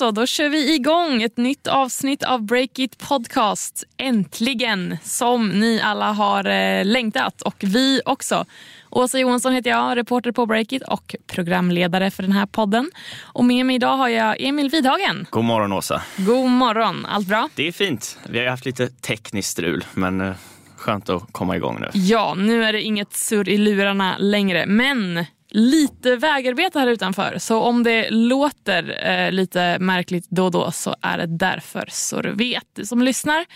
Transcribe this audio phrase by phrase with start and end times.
[0.00, 3.84] så, då kör vi igång ett nytt avsnitt av Breakit Podcast.
[3.96, 4.96] Äntligen!
[5.02, 8.44] Som ni alla har eh, längtat och vi också.
[8.90, 12.90] Åsa Johansson heter jag, reporter på Breakit och programledare för den här podden.
[13.22, 15.26] Och med mig idag har jag Emil Vidhagen.
[15.30, 16.02] God morgon Åsa.
[16.16, 17.48] God morgon, allt bra?
[17.54, 18.18] Det är fint.
[18.28, 20.32] Vi har haft lite tekniskt strul men eh,
[20.76, 21.90] skönt att komma igång nu.
[21.92, 24.66] Ja, nu är det inget surr i lurarna längre.
[24.66, 27.38] Men lite vägarbete här utanför.
[27.38, 31.88] Så om det låter eh, lite märkligt då och då så är det därför.
[31.88, 33.46] Så du vet, du som lyssnar.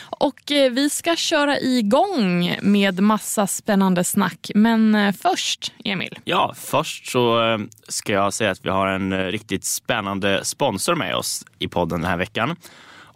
[0.00, 4.50] Och eh, vi ska köra igång med massa spännande snack.
[4.54, 6.18] Men eh, först, Emil.
[6.24, 10.94] Ja, först så eh, ska jag säga att vi har en eh, riktigt spännande sponsor
[10.94, 12.56] med oss i podden den här veckan.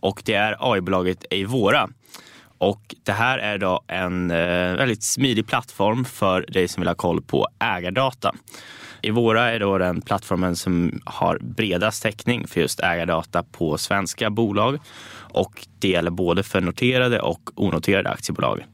[0.00, 1.88] Och det är AI-bolaget Eivora.
[2.58, 6.94] Och det här är då en eh, väldigt smidig plattform för dig som vill ha
[6.94, 8.34] koll på ägardata.
[9.02, 14.78] Evora är då den plattformen som har bredast täckning för just ägardata på svenska bolag.
[15.16, 18.64] Och det gäller både för noterade och onoterade aktiebolag.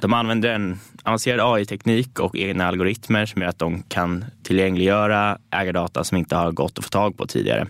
[0.00, 6.04] De använder en avancerad AI-teknik och egna algoritmer som gör att de kan tillgängliggöra ägardata
[6.04, 7.66] som inte har gått att få tag på tidigare.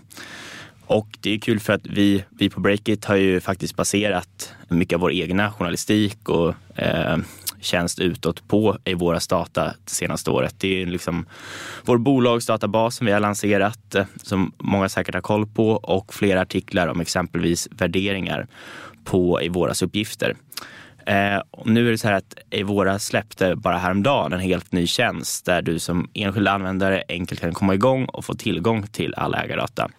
[0.85, 4.95] Och det är kul för att vi, vi på Breakit har ju faktiskt baserat mycket
[4.95, 7.17] av vår egna journalistik och eh,
[7.59, 10.55] tjänst utåt på i våra data det senaste året.
[10.57, 11.25] Det är liksom
[11.83, 16.41] vår bolagsdatabas som vi har lanserat eh, som många säkert har koll på och flera
[16.41, 18.47] artiklar om exempelvis värderingar
[19.03, 20.35] på i våras uppgifter.
[21.05, 25.45] Eh, nu är det så här att Evora släppte bara häromdagen en helt ny tjänst
[25.45, 29.89] där du som enskild användare enkelt kan komma igång och få tillgång till all ägardata.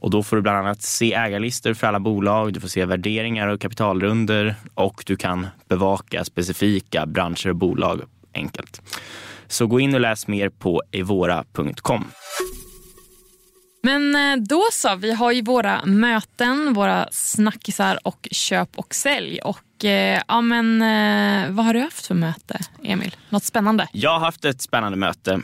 [0.00, 3.48] Och då får du bland annat se ägarlistor för alla bolag, du får se värderingar
[3.48, 8.00] och kapitalrunder och du kan bevaka specifika branscher och bolag
[8.34, 8.82] enkelt.
[9.46, 12.04] Så gå in och läs mer på evora.com.
[13.82, 19.38] Men eh, då så, vi har ju våra möten, våra snackisar och köp och sälj.
[19.38, 23.16] Och eh, ja, men eh, vad har du haft för möte, Emil?
[23.28, 23.88] Något spännande?
[23.92, 25.40] Jag har haft ett spännande möte.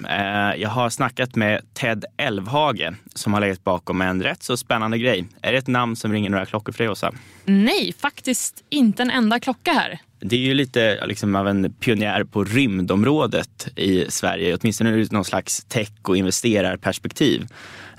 [0.56, 5.26] Jag har snackat med Ted Elvhage som har legat bakom en rätt så spännande grej.
[5.42, 7.12] Är det ett namn som ringer några klockor för dig, Åsa?
[7.44, 9.98] Nej, faktiskt inte en enda klocka här.
[10.20, 15.24] Det är ju lite liksom, av en pionjär på rymdområdet i Sverige, åtminstone ur någon
[15.24, 17.46] slags tech och investerarperspektiv.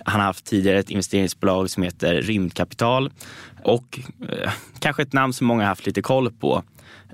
[0.06, 3.12] Han har haft tidigare ett investeringsbolag som heter Rymdkapital
[3.64, 4.00] och
[4.30, 6.64] eh, kanske ett namn som många har haft lite koll på.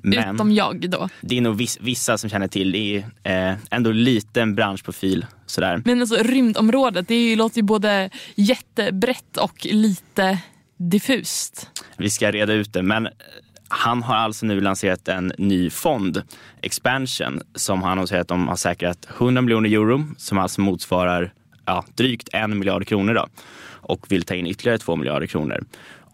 [0.03, 1.09] Men Utom jag då.
[1.21, 2.71] Det är nog viss, vissa som känner till.
[2.71, 5.25] Det är eh, ändå liten branschprofil.
[5.45, 5.81] Sådär.
[5.85, 10.39] Men alltså rymdområdet, det låter ju både jättebrett och lite
[10.77, 11.69] diffust.
[11.97, 12.81] Vi ska reda ut det.
[12.81, 13.07] Men
[13.67, 16.23] han har alltså nu lanserat en ny fond,
[16.61, 21.33] Expansion, som han har att de har säkrat 100 miljoner euro, som alltså motsvarar
[21.65, 23.27] ja, drygt en miljard kronor då,
[23.65, 25.63] och vill ta in ytterligare två miljarder kronor.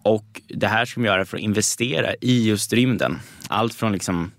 [0.04, 3.20] Och det här ska de göra för att investera i just rymden.
[3.48, 4.32] Allt från liksom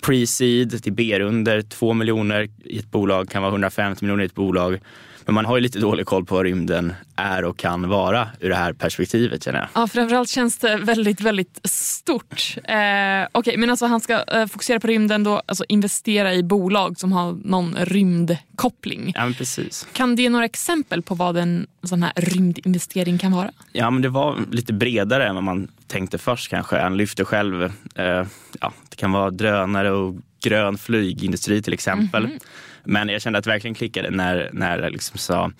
[0.00, 4.80] pre-seed till B-runder, två miljoner i ett bolag kan vara 150 miljoner i ett bolag
[5.26, 8.48] men man har ju lite dålig koll på vad rymden är och kan vara ur
[8.48, 9.68] det här perspektivet känner jag.
[9.74, 12.56] Ja, framförallt känns det väldigt, väldigt stort.
[12.56, 16.42] Eh, Okej, okay, men alltså han ska eh, fokusera på rymden då, alltså investera i
[16.42, 19.12] bolag som har någon rymdkoppling.
[19.14, 19.88] Ja, men precis.
[19.92, 23.50] Kan du ge några exempel på vad en sån här rymdinvestering kan vara?
[23.72, 26.78] Ja, men det var lite bredare än vad man tänkte först kanske.
[26.78, 27.62] Han lyfte själv,
[27.94, 28.26] eh,
[28.60, 32.24] ja, det kan vara drönare och grön flygindustri till exempel.
[32.24, 32.46] Mm -hmm.
[32.84, 35.50] Men jag kände att det verkligen klickade när, när jag liksom sa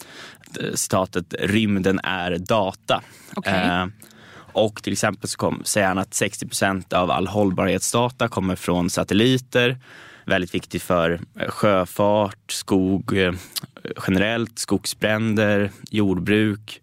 [0.75, 3.03] citatet rymden är data.
[3.37, 3.69] Okay.
[3.69, 3.87] Eh,
[4.53, 8.91] och till exempel så kom, säger han att 60 procent av all hållbarhetsdata kommer från
[8.91, 9.78] satelliter.
[10.26, 13.32] Väldigt viktigt för eh, sjöfart, skog eh,
[14.06, 16.81] generellt, skogsbränder, jordbruk,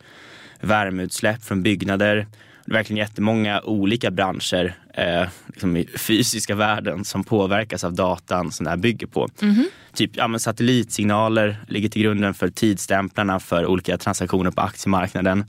[0.61, 2.27] värmeutsläpp från byggnader
[2.69, 8.69] verkligen jättemånga olika branscher eh, liksom i fysiska världen som påverkas av datan som det
[8.69, 9.29] här bygger på.
[9.41, 9.65] Mm.
[9.93, 15.45] Typ ja, satellitsignaler ligger till grunden för tidsstämplarna för olika transaktioner på aktiemarknaden.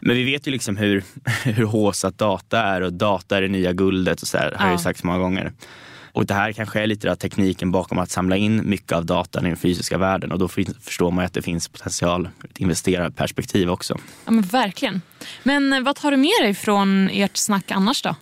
[0.00, 1.04] Men vi vet ju liksom hur,
[1.44, 4.58] hur håsat data är och data är det nya guldet och så här, ja.
[4.58, 5.52] har jag ju sagt många gånger.
[6.14, 9.46] Och det här kanske är lite av tekniken bakom att samla in mycket av datan
[9.46, 13.70] i den fysiska världen och då förstår man att det finns potential ur ett investerarperspektiv
[13.70, 13.98] också.
[14.24, 15.02] Ja men verkligen.
[15.42, 18.16] Men eh, vad tar du med dig från ert snack annars då?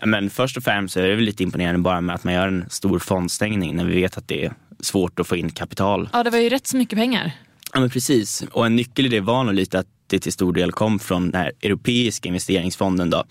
[0.00, 2.48] Ja, men först och främst är det väl lite imponerande bara med att man gör
[2.48, 6.08] en stor fondstängning när vi vet att det är svårt att få in kapital.
[6.12, 7.32] Ja det var ju rätt så mycket pengar.
[7.72, 10.52] Ja men precis och en nyckel i det var nog lite att det till stor
[10.52, 13.24] del kom från den här europeiska investeringsfonden då,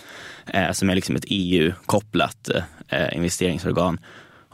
[0.48, 2.50] eh, som är liksom ett EU-kopplat
[2.88, 4.00] eh, investeringsorgan.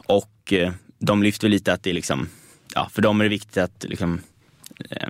[0.06, 2.28] Och eh, de lyfter lite att det är liksom,
[2.74, 4.20] ja, för dem är det viktigt att liksom,
[4.90, 5.08] eh,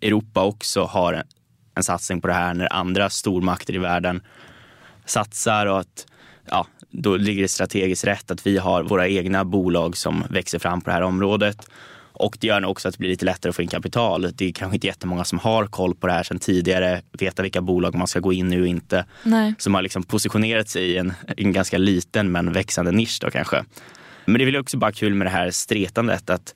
[0.00, 1.22] Europa också har
[1.74, 4.22] en satsning på det här när andra stormakter i världen
[5.04, 6.06] satsar och att
[6.44, 10.80] ja, då ligger det strategiskt rätt att vi har våra egna bolag som växer fram
[10.80, 11.68] på det här området.
[12.16, 14.32] Och det gör nog också att det blir lite lättare att få in kapital.
[14.34, 17.60] Det är kanske inte jättemånga som har koll på det här sedan tidigare, veta vilka
[17.60, 19.04] bolag man ska gå in i och inte.
[19.22, 19.54] Nej.
[19.58, 23.64] Som har liksom positionerat sig i en, en ganska liten men växande nisch då kanske.
[24.24, 26.54] Men det är väl också bara kul med det här stretandet att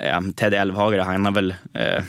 [0.00, 2.04] eh, Ted Elvhager, han har väl eh,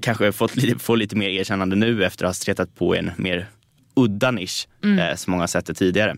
[0.00, 3.46] kanske fått lite, få lite mer erkännande nu efter att ha stretat på en mer
[3.94, 4.98] udda nisch Mm.
[4.98, 6.16] eh, som många har sett det tidigare.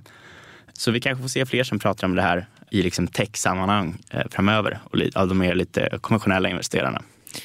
[0.72, 4.22] Så vi kanske får se fler som pratar om det här i liksom tech-sammanhang eh,
[4.30, 7.02] framöver och av de mer lite konventionella investerarna.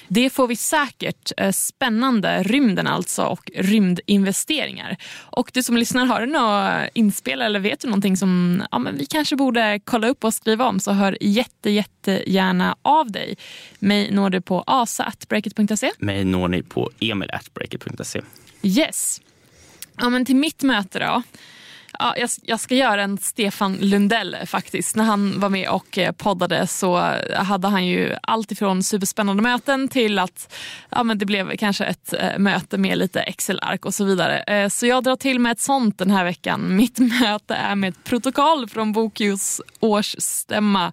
[0.08, 1.32] Det får vi säkert.
[1.38, 2.44] Eh, Spännande.
[2.44, 4.98] Rymden alltså och rymdinvesteringar.
[5.14, 8.98] Och du som lyssnar, har du något inspel eller vet du någonting som ja, men
[8.98, 13.38] vi kanske borde kolla upp och skriva om så hör jätte, jättegärna av dig.
[13.80, 15.92] Mig når du på asa.breakit.se.
[16.00, 18.22] Mig når ni på emil.breakit.se.
[18.64, 19.22] Yes.
[19.98, 21.24] Ja, men till mitt möte då.
[22.00, 24.96] Ja, jag, jag ska göra en Stefan Lundell faktiskt.
[24.96, 29.88] När han var med och eh, poddade så hade han ju allt ifrån superspännande möten
[29.88, 30.54] till att
[30.90, 34.40] ja, men det blev kanske ett eh, möte med lite Excel-ark och så vidare.
[34.40, 36.76] Eh, så jag drar till med ett sånt den här veckan.
[36.76, 40.92] Mitt möte är med ett protokoll från Bokus årsstämma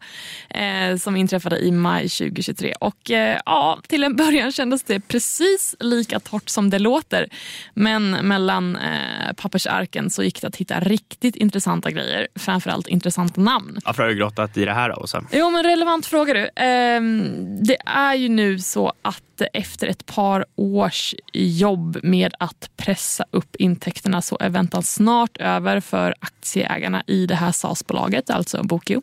[0.50, 2.74] eh, som inträffade i maj 2023.
[2.80, 7.28] Och eh, ja, till en början kändes det precis lika torrt som det låter.
[7.74, 12.28] Men mellan eh, pappersarken så gick det att hitta riktigt intressanta grejer.
[12.34, 13.78] Framförallt intressanta namn.
[13.84, 15.06] Varför har du grottat i det här då?
[15.32, 16.48] Jo, men relevant fråga du.
[16.56, 23.24] Ehm, det är ju nu så att efter ett par års jobb med att pressa
[23.30, 29.00] upp intäkterna så är väntan snart över för aktieägarna i det här SAS-bolaget, alltså Bokio.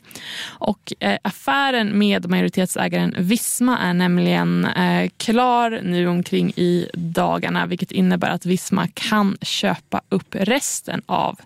[0.48, 7.92] Och eh, affären med majoritetsägaren Visma är nämligen eh, klar nu omkring i dagarna vilket
[7.92, 11.40] innebär att Visma kan köpa upp resten av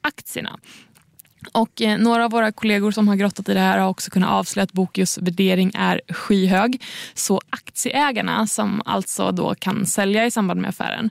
[0.00, 0.58] aktierna.
[1.52, 4.30] Och eh, några av våra kollegor som har grottat i det här har också kunnat
[4.30, 6.82] avslöja att Bokios värdering är skyhög.
[7.14, 11.10] Så aktieägarna, som alltså då kan sälja i samband med affären,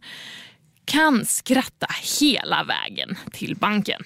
[0.85, 1.87] kan skratta
[2.21, 4.01] hela vägen till banken.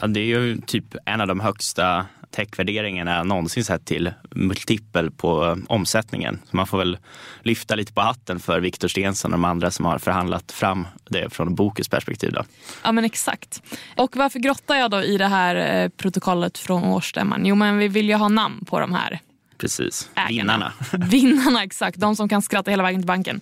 [0.00, 5.10] Ja, det är ju typ en av de högsta techvärderingarna är någonsin sett till multipel
[5.10, 6.38] på eh, omsättningen.
[6.50, 6.98] Så man får väl
[7.42, 11.30] lyfta lite på hatten för Viktor Stensson och de andra som har förhandlat fram det
[11.30, 12.32] från Bokus perspektiv.
[12.32, 12.44] Då.
[12.84, 13.62] Ja men exakt.
[13.96, 17.46] Och varför grottar jag då i det här eh, protokollet från årsstämman?
[17.46, 19.20] Jo men vi vill ju ha namn på de här
[19.58, 20.28] Precis, ägarna.
[20.28, 20.72] vinnarna.
[21.10, 22.00] Vinnarna, exakt.
[22.00, 23.40] De som kan skratta hela vägen till banken.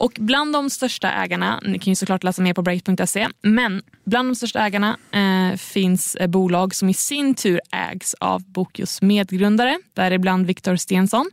[0.00, 4.28] Och bland de största ägarna, ni kan ju såklart läsa mer på break.se, men bland
[4.28, 9.78] de största ägarna eh, finns eh, bolag som i sin tur ägs av Bokios medgrundare,
[9.94, 11.30] däribland Viktor Stensson,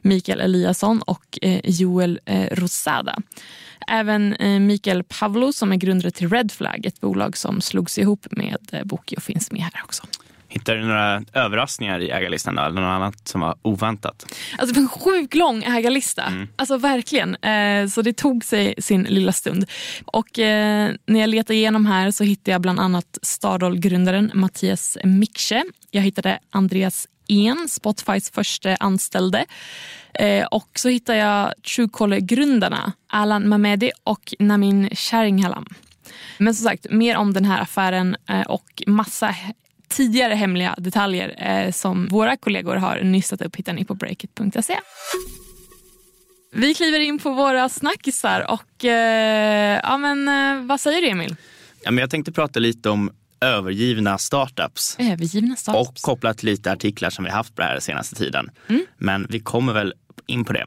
[0.00, 3.16] Mikael Eliasson och eh, Joel eh, Rosada.
[3.88, 8.26] Även eh, Mikael Pavlo som är grundare till Red Flag, ett bolag som slogs ihop
[8.30, 10.02] med eh, Bokio, finns med här också.
[10.50, 14.26] Hittar du några överraskningar i ägarlistan då, eller något annat som var oväntat?
[14.58, 16.32] Alltså det var en sjukt lång ägarlista.
[16.56, 17.34] Alltså verkligen.
[17.34, 19.66] Eh, så det tog sig sin lilla stund.
[20.06, 25.64] Och eh, när jag letade igenom här så hittade jag bland annat Stardol-grundaren Mattias Miksche.
[25.90, 29.44] Jag hittade Andreas En, Spotifys första anställde.
[30.14, 35.66] Eh, och så hittade jag Truecaller-grundarna Alan Mamedi och Namin Sharinghalam.
[36.38, 39.34] Men som sagt, mer om den här affären eh, och massa
[39.88, 44.78] tidigare hemliga detaljer eh, som våra kollegor har nystat upp hittar ni på breakit.se.
[46.52, 51.36] Vi kliver in på våra snackisar och eh, ja, men, eh, vad säger du Emil?
[51.84, 54.96] Ja, men jag tänkte prata lite om övergivna startups.
[54.98, 56.02] Övergivna Och startups.
[56.02, 58.50] kopplat till lite artiklar som vi haft på det här senaste tiden.
[58.96, 59.94] Men vi kommer väl
[60.26, 60.66] in på det.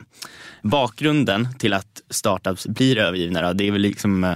[0.63, 4.35] Bakgrunden till att startups blir övergivna då, det är väl liksom eh,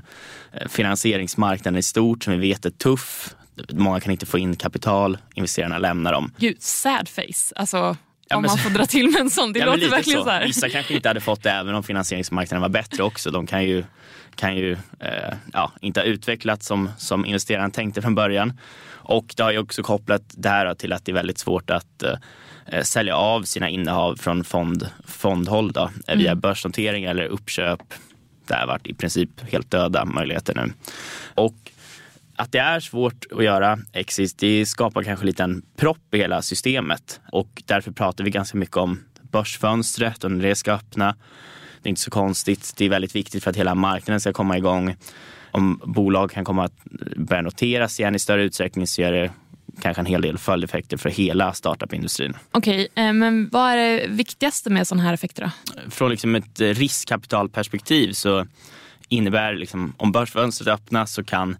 [0.70, 3.36] finansieringsmarknaden i stort som vi vet är tuff.
[3.74, 6.32] Många kan inte få in kapital, investerarna lämnar dem.
[6.38, 7.54] Gud, sad face.
[7.56, 7.98] Alltså,
[8.30, 9.54] Ja, om man så- får dra till med en sån.
[9.54, 10.30] Det Ja, låter verkligen så.
[10.30, 10.48] här.
[10.48, 13.32] Vissa kanske inte hade fått det även om finansieringsmarknaden var bättre också.
[13.32, 13.84] De kan ju,
[14.36, 18.54] kan ju eh, ja, inte ha utvecklats som, som investeraren tänkte från början.
[18.92, 22.04] Och det har ju också kopplat det här till att det är väldigt svårt att
[22.68, 27.80] eh, sälja av sina innehav från fond, fondhåll då, eh, via börsnotering eller uppköp.
[28.48, 30.74] Det har varit i princip helt döda möjligheter nu.
[31.36, 31.56] Och
[32.36, 36.42] att det är svårt att göra exit, det skapar kanske lite en propp i hela
[36.42, 37.20] systemet.
[37.32, 41.16] Och därför pratar vi ganska mycket om börsfönstret och när det ska öppna.
[41.82, 42.74] Det är inte så konstigt.
[42.78, 44.96] Det är väldigt viktigt för att hela marknaden ska komma igång.
[45.52, 46.84] Om bolag kan komma att
[47.18, 49.32] börja noteras igen i större utsträckning så ger det
[49.82, 52.34] kanske en hel del följdeffekter för hela startup-industrin.
[52.52, 55.82] Okej, eh, men vad är det viktigaste med sådana här effekter då?
[55.92, 58.48] Från liksom ett riskkapitalperspektiv så
[59.10, 61.58] innebär liksom, om börsfönstret öppnas så kan eh,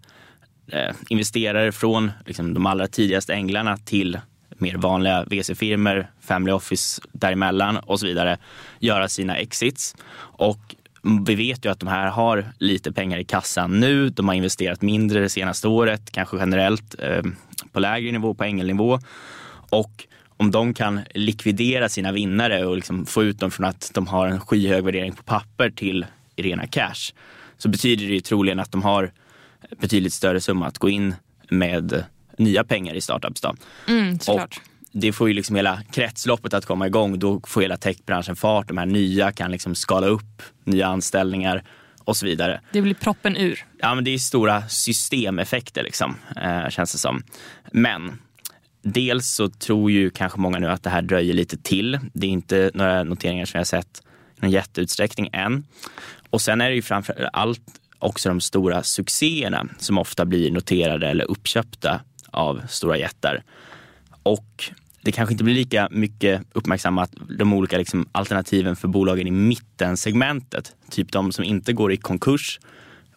[0.68, 4.20] Eh, investerare från liksom, de allra tidigaste änglarna till
[4.58, 8.38] mer vanliga VC-firmor, family office däremellan och så vidare
[8.78, 9.96] göra sina exits.
[10.18, 10.74] Och
[11.26, 14.08] vi vet ju att de här har lite pengar i kassan nu.
[14.08, 17.22] De har investerat mindre det senaste året, kanske generellt eh,
[17.72, 18.98] på lägre nivå, på ängelnivå.
[19.70, 20.06] Och
[20.36, 24.26] om de kan likvidera sina vinnare och liksom få ut dem från att de har
[24.26, 26.06] en skyhög värdering på papper till
[26.36, 27.12] rena cash
[27.58, 29.12] så betyder det ju troligen att de har
[29.80, 31.14] betydligt större summa att gå in
[31.50, 32.04] med
[32.38, 33.40] nya pengar i startups.
[33.40, 33.54] Då.
[33.88, 34.56] Mm, och
[34.92, 37.18] det får ju liksom hela kretsloppet att komma igång.
[37.18, 38.68] Då får hela techbranschen fart.
[38.68, 41.64] De här nya kan liksom skala upp nya anställningar
[42.04, 42.60] och så vidare.
[42.72, 43.64] Det blir proppen ur.
[43.78, 47.22] Ja, men det är stora systemeffekter liksom, eh, känns det som.
[47.72, 48.18] Men
[48.82, 51.98] dels så tror ju kanske många nu att det här dröjer lite till.
[52.12, 54.02] Det är inte några noteringar som jag sett
[54.36, 55.64] i någon jätteutsträckning än.
[56.30, 57.62] Och sen är det ju framför allt
[57.98, 62.00] också de stora succéerna som ofta blir noterade eller uppköpta
[62.30, 63.42] av stora jättar.
[64.22, 64.70] Och
[65.02, 70.76] det kanske inte blir lika mycket uppmärksammat de olika liksom, alternativen för bolagen i mittensegmentet.
[70.90, 72.60] Typ de som inte går i konkurs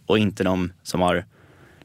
[0.05, 1.25] och inte de som har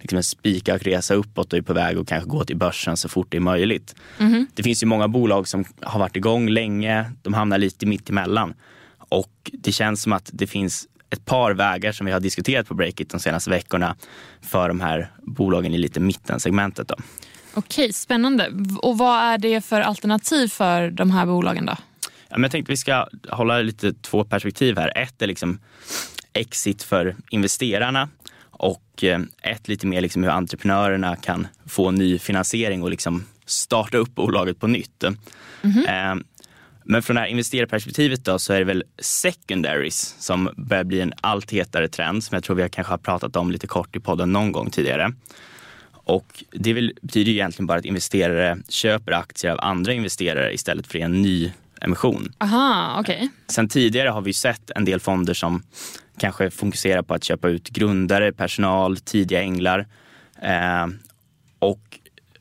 [0.00, 3.08] liksom en spikrak resa uppåt och är på väg att kanske gå till börsen så
[3.08, 3.94] fort det är möjligt.
[4.18, 4.46] Mm.
[4.54, 7.12] Det finns ju många bolag som har varit igång länge.
[7.22, 8.54] De hamnar lite mitt emellan.
[8.98, 12.74] Och det känns som att det finns ett par vägar som vi har diskuterat på
[12.74, 13.96] Breakit de senaste veckorna
[14.42, 16.88] för de här bolagen i lite mittensegmentet.
[16.88, 16.94] Då.
[17.54, 18.50] Okej, spännande.
[18.82, 21.76] Och vad är det för alternativ för de här bolagen då?
[22.28, 24.98] Ja, men jag tänkte vi ska hålla lite två perspektiv här.
[24.98, 25.60] Ett är liksom
[26.32, 28.08] exit för investerarna
[28.50, 33.98] och eh, ett lite mer liksom hur entreprenörerna kan få ny finansiering och liksom starta
[33.98, 35.02] upp bolaget på nytt.
[35.02, 35.16] Mm
[35.62, 36.24] -hmm.
[36.84, 41.12] Men från det här investerarperspektivet då så är det väl secondaries som börjar bli en
[41.20, 44.32] allt hetare trend som jag tror vi kanske har pratat om lite kort i podden
[44.32, 45.12] någon gång tidigare.
[45.92, 50.98] Och det väl, betyder egentligen bara att investerare köper aktier av andra investerare istället för
[50.98, 52.32] en ny emission.
[52.38, 53.28] Aha, okay.
[53.48, 55.62] Sen tidigare har vi sett en del fonder som
[56.18, 59.86] kanske fokuserar på att köpa ut grundare, personal, tidiga änglar
[60.42, 60.86] eh,
[61.58, 61.98] och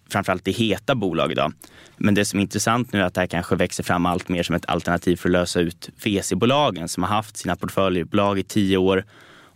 [0.10, 1.54] framförallt det heta bolag idag.
[1.98, 4.44] Men det som är intressant nu är att det här kanske växer fram allt mer
[4.44, 8.78] som ett alternativ för att lösa ut VC-bolagen som har haft sina portföljbolag i tio
[8.78, 9.06] år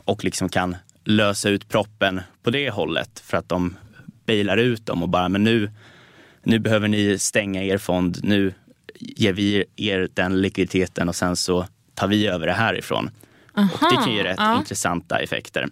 [0.05, 3.75] och liksom kan lösa ut proppen på det hållet för att de
[4.25, 5.71] bailar ut dem och bara, men nu,
[6.43, 8.19] nu behöver ni stänga er fond.
[8.23, 8.53] Nu
[8.99, 13.09] ger vi er den likviditeten och sen så tar vi över det härifrån.
[13.53, 14.57] Aha, och det kan ge rätt ja.
[14.57, 15.67] intressanta effekter.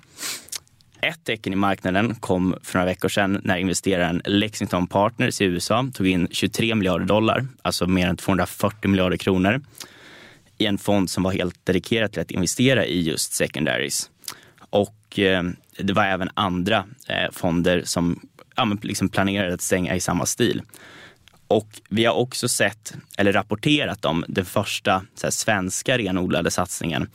[1.06, 5.88] Ett tecken i marknaden kom för några veckor sedan när investeraren Lexington Partners i USA
[5.94, 9.62] tog in 23 miljarder dollar, alltså mer än 240 miljarder kronor
[10.58, 14.10] i en fond som var helt dedikerad till att investera i just secondaries.
[14.70, 15.44] Och eh,
[15.80, 18.20] det var även andra eh, fonder som
[18.56, 20.62] ja, liksom planerade att stänga i samma stil.
[21.48, 27.10] Och vi har också sett, eller rapporterat om, den första här, svenska renodlade satsningen.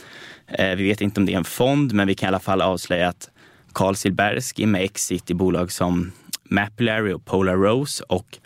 [0.46, 2.60] Eh, vi vet inte om det är en fond, men vi kan i alla fall
[2.60, 3.30] avslöja att
[3.72, 6.12] Carl Silbersky med exit i bolag som
[6.44, 8.38] Mapillary och Polar Rose och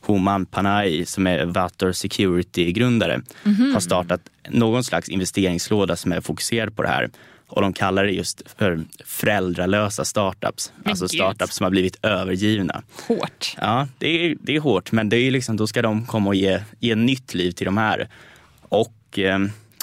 [0.00, 3.72] Homan Panay som är Vator Security-grundare mm -hmm.
[3.72, 7.10] har startat någon slags investeringslåda som är fokuserad på det här.
[7.46, 10.72] Och de kallar det just för föräldralösa startups.
[10.76, 12.82] Men alltså startups som har blivit övergivna.
[13.08, 13.56] Hårt.
[13.60, 14.92] Ja, det är, det är hårt.
[14.92, 17.76] Men det är liksom, då ska de komma och ge, ge nytt liv till de
[17.76, 18.08] här.
[18.60, 19.38] Och eh,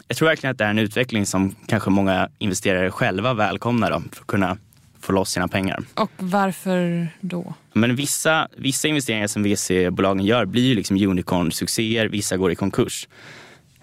[0.07, 3.99] jag tror verkligen att det är en utveckling som kanske många investerare själva välkomnar då,
[4.11, 4.57] för att kunna
[5.01, 5.83] få loss sina pengar.
[5.93, 7.53] Och varför då?
[7.73, 13.07] Men vissa, vissa investeringar som VC-bolagen gör blir ju liksom unicorn-succéer, vissa går i konkurs.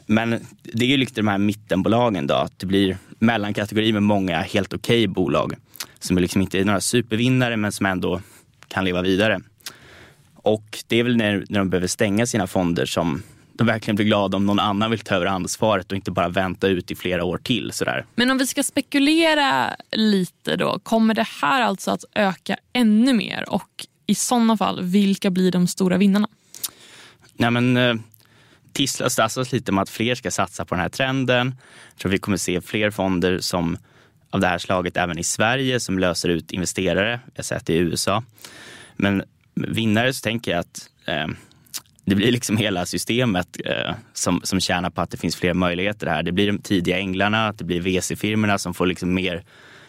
[0.06, 0.30] Men
[0.62, 4.74] det är ju lite de här mittenbolagen då, att det blir mellankategori med många helt
[4.74, 5.54] okej okay bolag
[6.00, 8.20] som är liksom inte är några supervinnare men som ändå
[8.68, 9.40] kan leva vidare.
[10.34, 13.22] Och det är väl när, när de behöver stänga sina fonder som
[13.58, 16.68] de verkligen blir glada om någon annan vill ta över ansvaret och inte bara vänta
[16.68, 17.72] ut i flera år till.
[17.72, 18.06] Sådär.
[18.14, 23.48] Men om vi ska spekulera lite då, kommer det här alltså att öka ännu mer
[23.48, 26.28] och i sådana fall, vilka blir de stora vinnarna?
[27.36, 27.94] Nej, men, eh,
[28.72, 31.54] tisslas tassas lite om att fler ska satsa på den här trenden.
[31.90, 33.78] Jag tror vi kommer se fler fonder som
[34.30, 37.20] av det här slaget även i Sverige som löser ut investerare.
[37.34, 38.22] Jag har sett det i USA.
[38.96, 39.22] Men
[39.54, 41.26] vinnare så tänker jag att eh,
[42.08, 46.06] det blir liksom hela systemet eh, som, som tjänar på att det finns fler möjligheter
[46.06, 46.22] här.
[46.22, 49.42] Det blir de tidiga änglarna, det blir VC-firmorna som får liksom mer,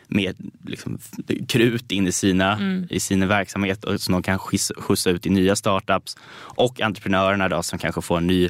[0.07, 0.33] mer
[0.65, 0.99] liksom,
[1.47, 2.87] krut in i, sina, mm.
[2.89, 6.17] i sin verksamhet och som de kan skjutsa ut i nya startups.
[6.37, 8.49] Och entreprenörerna då, som kanske får en ny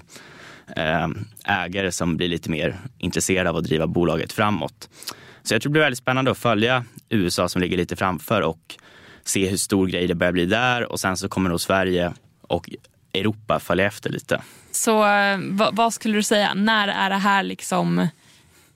[0.75, 1.07] eh,
[1.45, 4.89] ägare som blir lite mer intresserad av att driva bolaget framåt.
[5.43, 8.75] Så jag tror det blir väldigt spännande att följa USA som ligger lite framför och
[9.23, 12.69] se hur stor grej det börjar bli där och sen så kommer nog Sverige och
[13.13, 14.41] Europa följa efter lite.
[14.71, 18.07] Så eh, vad, vad skulle du säga, när är det här liksom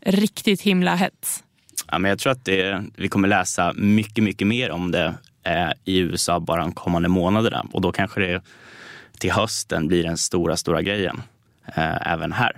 [0.06, 1.44] riktigt himla hett?
[1.92, 5.72] Ja, men jag tror att det, vi kommer läsa mycket, mycket mer om det eh,
[5.86, 8.42] i USA bara de kommande månaderna och då kanske det
[9.20, 11.22] till hösten blir den stora, stora grejen
[11.66, 12.58] eh, även här.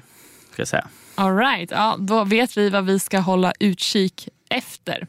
[0.51, 0.87] Ska jag säga.
[1.15, 1.71] All right.
[1.71, 5.07] ja, då vet vi vad vi ska hålla utkik efter.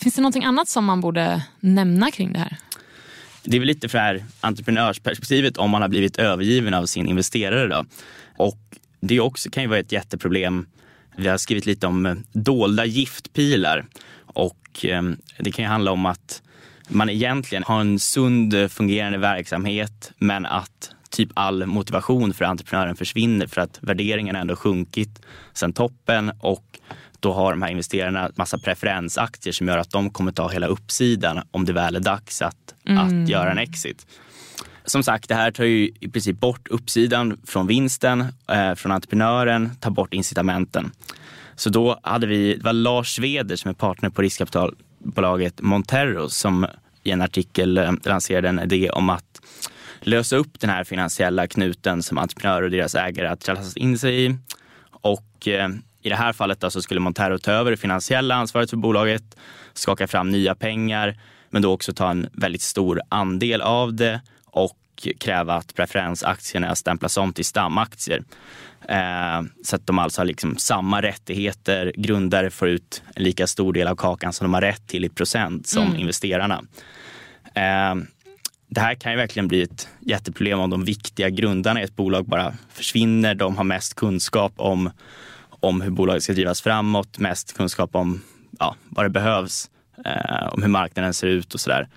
[0.00, 2.56] Finns det någonting annat som man borde nämna kring det här?
[3.50, 7.06] Det är väl lite för det här entreprenörsperspektivet om man har blivit övergiven av sin
[7.06, 7.68] investerare.
[7.68, 7.84] Då.
[8.36, 8.58] Och
[9.00, 10.66] det också kan ju vara ett jätteproblem.
[11.16, 13.86] Vi har skrivit lite om eh, dolda giftpilar
[14.24, 15.02] och eh,
[15.38, 16.42] det kan ju handla om att
[16.88, 22.96] man egentligen har en sund eh, fungerande verksamhet men att typ all motivation för entreprenören
[22.96, 26.67] försvinner för att värderingen ändå sjunkit sen toppen och
[27.20, 31.42] då har de här investerarna massa preferensaktier som gör att de kommer ta hela uppsidan
[31.50, 32.98] om det väl är dags att, mm.
[32.98, 34.06] att göra en exit.
[34.84, 38.20] Som sagt, det här tar ju i princip bort uppsidan från vinsten,
[38.50, 40.90] eh, från entreprenören, tar bort incitamenten.
[41.56, 46.66] Så då hade vi, det var Lars Sveder som är partner på riskkapitalbolaget Montero som
[47.02, 49.40] i en artikel eh, lanserade en idé om att
[50.00, 54.24] lösa upp den här finansiella knuten som entreprenörer och deras ägare har trasslat in sig
[54.24, 54.36] i.
[54.90, 55.68] Och eh,
[56.02, 59.36] i det här fallet då så skulle Montero ta över det finansiella ansvaret för bolaget,
[59.74, 61.16] skaka fram nya pengar,
[61.50, 64.76] men då också ta en väldigt stor andel av det och
[65.20, 68.22] kräva att preferensaktierna stämplas om till stamaktier.
[68.88, 71.92] Eh, så att de alltså har liksom samma rättigheter.
[71.96, 75.08] Grundare får ut en lika stor del av kakan som de har rätt till i
[75.08, 75.98] procent som mm.
[75.98, 76.62] investerarna.
[77.54, 77.94] Eh,
[78.70, 82.26] det här kan ju verkligen bli ett jätteproblem om de viktiga grundarna i ett bolag
[82.26, 83.34] bara försvinner.
[83.34, 84.90] De har mest kunskap om,
[85.60, 88.22] om hur bolaget ska drivas framåt, mest kunskap om
[88.58, 89.70] ja, vad det behövs,
[90.04, 91.88] eh, om hur marknaden ser ut och sådär.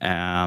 [0.00, 0.46] Eh,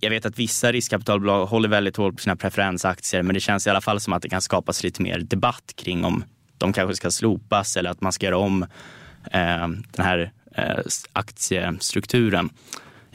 [0.00, 3.70] jag vet att vissa riskkapitalbolag håller väldigt hårt på sina preferensaktier men det känns i
[3.70, 6.24] alla fall som att det kan skapas lite mer debatt kring om
[6.58, 8.62] de kanske ska slopas eller att man ska göra om
[9.32, 10.78] eh, den här eh,
[11.12, 12.50] aktiestrukturen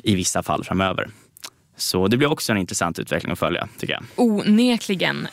[0.03, 1.09] i vissa fall framöver.
[1.77, 4.03] Så det blir också en intressant utveckling att följa tycker jag.
[4.15, 5.27] Onekligen.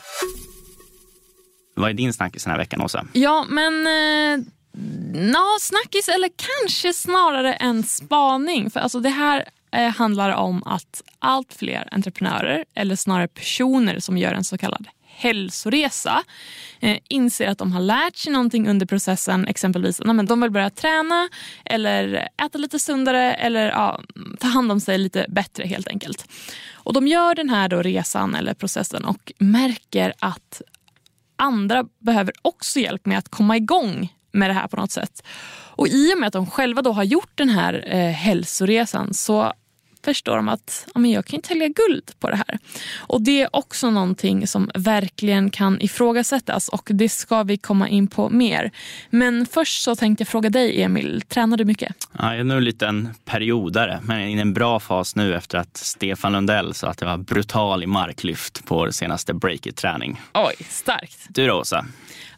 [1.75, 3.05] Vad är din snackis den här veckan Åsa?
[3.13, 4.45] Ja men eh,
[5.13, 8.69] na, snackis eller kanske snarare en spaning.
[8.69, 14.17] För alltså det här eh, handlar om att allt fler entreprenörer eller snarare personer som
[14.17, 16.23] gör en så kallad hälsoresa
[16.79, 19.47] eh, inser att de har lärt sig någonting under processen.
[19.47, 21.29] Exempelvis att de vill börja träna
[21.65, 24.01] eller äta lite sundare eller ja,
[24.39, 26.27] ta hand om sig lite bättre helt enkelt.
[26.73, 30.61] Och De gör den här då resan eller processen och märker att
[31.35, 35.23] andra behöver också hjälp med att komma igång med det här på något sätt.
[35.77, 39.53] Och I och med att de själva då har gjort den här eh, hälsoresan så
[40.05, 42.59] förstår de att ja, men jag kan ju tälja guld på det här.
[42.97, 48.07] Och Det är också någonting som verkligen kan ifrågasättas och det ska vi komma in
[48.07, 48.71] på mer.
[49.09, 51.95] Men först så tänkte jag fråga dig Emil, tränar du mycket?
[52.11, 55.77] Ja, jag är nog lite en periodare, men i en bra fas nu efter att
[55.77, 60.21] Stefan Lundell sa att jag var brutal i marklyft på senaste breakit-träning.
[60.33, 61.25] Oj, starkt.
[61.29, 61.85] Du då Åsa?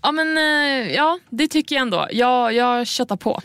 [0.01, 2.07] Ja, men, eh, ja, det tycker jag ändå.
[2.11, 3.41] Jag, jag köttar på.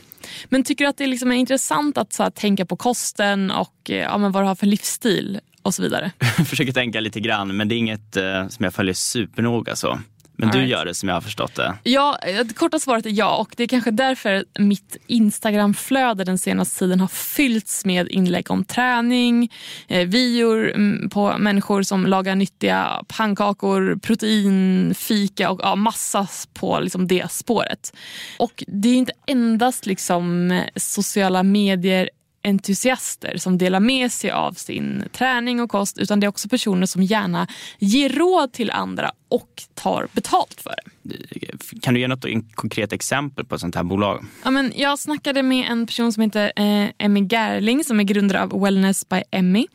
[0.48, 3.90] Men tycker du att det liksom är intressant att så här, tänka på kosten och
[3.90, 6.12] eh, ja, men vad du har för livsstil och så vidare?
[6.38, 9.98] Jag försöker tänka lite grann men det är inget eh, som jag följer supernoga så.
[10.42, 10.70] Men All du right.
[10.70, 11.74] gör det som jag har förstått det.
[11.82, 16.78] Ja, det korta svaret är ja och det är kanske därför mitt Instagramflöde den senaste
[16.78, 19.52] tiden har fyllts med inlägg om träning,
[19.88, 26.80] eh, videor mm, på människor som lagar nyttiga pannkakor, protein, fika och ja, massa på
[26.80, 27.92] liksom det spåret.
[28.38, 32.10] Och det är inte endast liksom sociala medier
[32.42, 36.86] entusiaster som delar med sig av sin träning och kost utan det är också personer
[36.86, 37.46] som gärna
[37.78, 41.80] ger råd till andra och tar betalt för det.
[41.82, 44.24] Kan du ge något en konkret exempel på ett sånt här bolag?
[44.44, 48.42] Ja, men jag snackade med en person som heter eh, Emmy Gerling som är grundare
[48.42, 49.66] av Wellness by Emmy.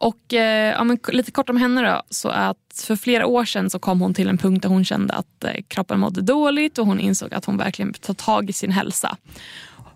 [0.00, 3.70] Och, eh, ja, men lite kort om henne då, så att för flera år sedan
[3.70, 6.86] så kom hon till en punkt där hon kände att eh, kroppen mådde dåligt och
[6.86, 9.16] hon insåg att hon verkligen tar tag i sin hälsa.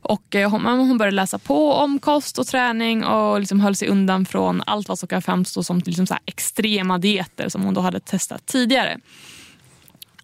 [0.03, 3.89] Och eh, hon, hon började läsa på om kost och träning och liksom höll sig
[3.89, 7.81] undan från allt vad som kan framstå som liksom så extrema dieter som hon då
[7.81, 8.99] hade testat tidigare.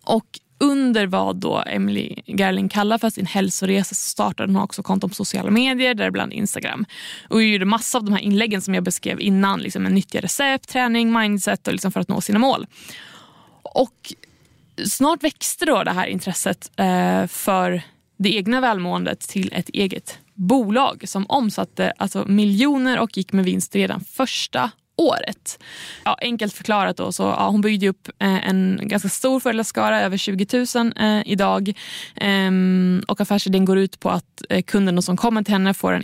[0.05, 0.27] Och
[0.59, 5.17] under vad då Emily Gerling kallar för sin hälsoresa så startade hon också konton på
[5.17, 6.85] sociala medier, däribland Instagram.
[7.29, 10.69] Och gjorde massa av de här inläggen som jag beskrev innan, liksom med nyttiga recept,
[10.69, 12.67] träning, mindset och liksom för att nå sina mål.
[13.63, 14.15] Och
[14.89, 17.83] snart växte då det här intresset eh, för
[18.17, 23.75] det egna välmåendet till ett eget bolag som omsatte alltså miljoner och gick med vinst
[23.75, 25.63] redan första året.
[26.05, 30.17] Ja, enkelt förklarat då, så ja, hon byggde upp eh, en ganska stor föräldraskara, över
[30.17, 31.73] 20 000 eh, idag.
[32.15, 36.03] Ehm, och affärsidén går ut på att eh, kunderna som kommer till henne får en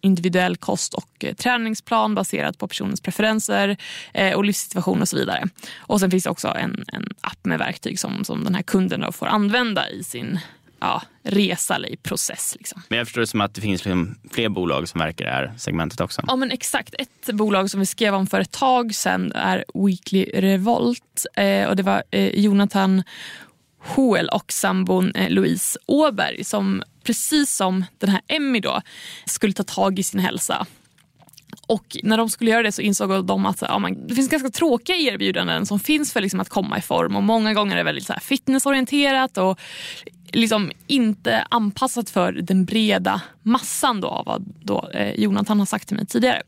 [0.00, 3.76] individuell kost och eh, träningsplan baserat på personens preferenser
[4.14, 5.48] eh, och livssituation och så vidare.
[5.78, 9.12] Och sen finns det också en, en app med verktyg som, som den här kunden
[9.12, 10.38] får använda i sin
[10.80, 12.56] ja, resa i process.
[12.58, 12.82] Liksom.
[12.88, 15.34] Men jag förstår det som att det finns liksom fler bolag som verkar i det
[15.34, 16.22] här segmentet också.
[16.26, 16.94] Ja men exakt.
[16.98, 21.26] Ett bolag som vi skrev om för ett tag sedan är Weekly Revolt.
[21.36, 23.02] Eh, och det var eh, Jonathan
[23.78, 28.80] Hoel och sambon eh, Louise Åberg som precis som den här Emmy då
[29.24, 30.66] skulle ta tag i sin hälsa
[31.66, 34.50] och när de skulle göra det så insåg de att ja, man, det finns ganska
[34.50, 37.84] tråkiga erbjudanden som finns för liksom att komma i form och många gånger är det
[37.84, 39.60] väldigt så här fitnessorienterat och
[40.32, 45.88] liksom inte anpassat för den breda massan då, av vad då, eh, Jonathan har sagt
[45.88, 46.42] till mig tidigare.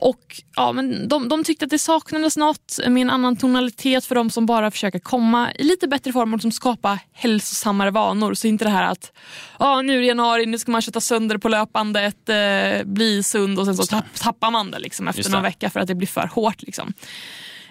[0.00, 4.14] Och ja, men de, de tyckte att det saknades något med en annan tonalitet för
[4.14, 8.34] de som bara försöker komma i lite bättre form och som skapa hälsosammare vanor.
[8.34, 9.12] Så inte det här att
[9.58, 13.58] ja, nu är det januari, nu ska man köta sönder på löpbandet, eh, bli sund
[13.58, 16.08] och sen så tapp, tappar man det liksom efter någon vecka för att det blir
[16.08, 16.62] för hårt.
[16.62, 16.92] Liksom.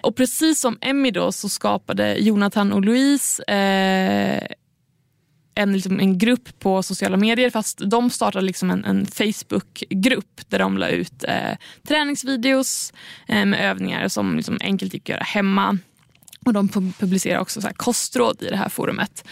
[0.00, 4.42] Och precis som Emmy då så skapade Jonathan och Louise eh,
[5.58, 10.58] en, liksom, en grupp på sociala medier fast de startade liksom en, en Facebookgrupp där
[10.58, 11.56] de la ut eh,
[11.88, 12.92] träningsvideos
[13.28, 15.78] eh, med övningar som liksom enkelt gick att göra hemma.
[16.44, 19.24] Och De publicerar också så här kostråd i det här forumet.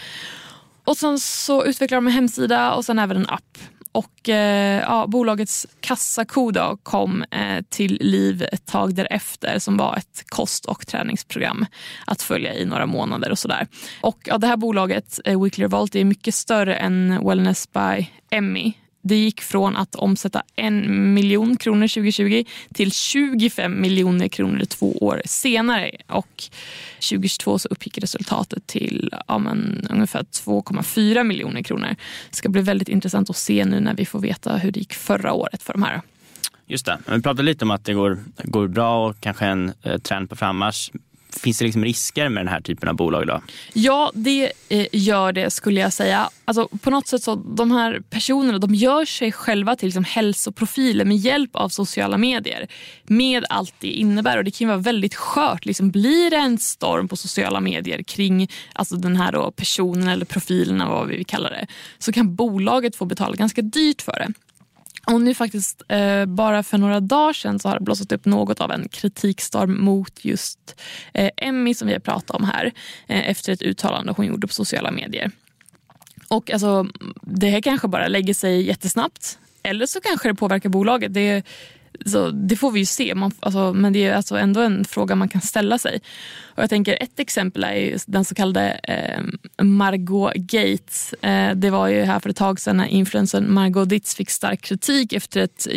[0.83, 3.57] Och Sen så utvecklar de en hemsida och sen även en app.
[3.91, 10.23] Och eh, ja, Bolagets kassako kom eh, till liv ett tag därefter som var ett
[10.27, 11.65] kost och träningsprogram
[12.05, 13.31] att följa i några månader.
[13.31, 13.67] och sådär.
[14.01, 18.73] Och ja, Det här bolaget, eh, Weekly Revolt, är mycket större än Wellness by Emmy
[19.01, 25.21] det gick från att omsätta en miljon kronor 2020 till 25 miljoner kronor två år
[25.25, 25.91] senare.
[26.07, 26.43] Och
[26.95, 31.95] 2022 så uppgick resultatet till ja, men, ungefär 2,4 miljoner kronor.
[32.29, 34.93] Det ska bli väldigt intressant att se nu när vi får veta hur det gick
[34.93, 36.01] förra året för de här.
[36.69, 36.99] Just det.
[37.05, 40.35] Vi pratade lite om att det går, går bra och kanske en eh, trend på
[40.35, 40.91] frammarsch.
[41.39, 43.27] Finns det liksom risker med den här typen av bolag?
[43.27, 43.41] då?
[43.73, 46.29] Ja, det eh, gör det skulle jag säga.
[46.45, 51.05] Alltså, på något sätt så De här personerna de gör sig själva till liksom hälsoprofiler
[51.05, 52.67] med hjälp av sociala medier.
[53.03, 54.37] Med allt det innebär.
[54.37, 55.65] Och Det kan vara väldigt skört.
[55.65, 60.25] Liksom, blir det en storm på sociala medier kring alltså den här då, personen eller
[60.25, 64.33] profilen, vad vi kallar det, så kan bolaget få betala ganska dyrt för det.
[65.11, 68.61] Och nu faktiskt eh, bara för några dagar sedan så har det blossat upp något
[68.61, 70.81] av en kritikstorm mot just
[71.13, 72.71] eh, Emmy som vi har pratat om här
[73.07, 75.31] eh, efter ett uttalande hon gjorde på sociala medier.
[76.27, 76.87] Och alltså,
[77.21, 81.13] Det här kanske bara lägger sig jättesnabbt eller så kanske det påverkar bolaget.
[81.13, 81.43] Det,
[82.05, 85.15] så det får vi ju se, man, alltså, men det är alltså ändå en fråga
[85.15, 86.01] man kan ställa sig.
[86.55, 89.21] Och jag tänker Ett exempel är den så kallade eh,
[89.63, 91.13] Margot Gates.
[91.13, 94.61] Eh, det var ju här för ett tag sedan när influencern Margot Ditz fick stark
[94.61, 95.67] kritik efter ett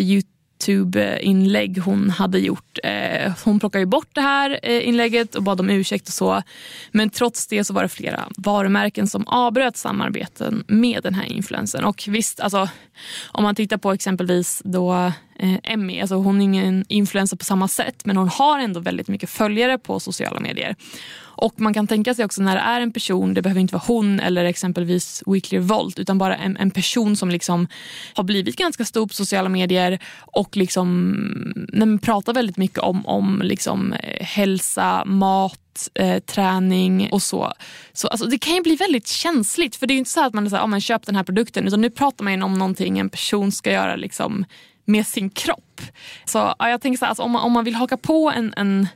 [0.68, 2.78] Youtube-inlägg hon hade gjort.
[2.84, 6.42] Eh, hon plockade ju bort det här eh, inlägget och bad om ursäkt och så.
[6.90, 11.84] Men trots det så var det flera varumärken som avbröt samarbeten med den här influencern.
[11.84, 12.68] Och visst, alltså,
[13.32, 17.68] om man tittar på exempelvis då eh, Emmy, alltså hon är ingen influencer på samma
[17.68, 20.76] sätt men hon har ändå väldigt mycket följare på sociala medier.
[21.40, 23.82] Och man kan tänka sig också när det är en person, det behöver inte vara
[23.86, 27.68] hon eller exempelvis Weekly Revolt utan bara en, en person som liksom
[28.14, 33.92] har blivit ganska stor på sociala medier och liksom, pratar väldigt mycket om, om liksom,
[33.92, 37.52] eh, hälsa, mat, eh, träning och så.
[37.92, 40.50] så alltså, det kan ju bli väldigt känsligt för det är inte så att man
[40.50, 43.52] säger, ah, men köp den här produkten utan nu pratar man om någonting en person
[43.52, 44.44] ska göra liksom,
[44.84, 45.80] med sin kropp.
[46.24, 48.54] Så ja, jag tänker så här, alltså, om, man, om man vill haka på en,
[48.56, 48.88] en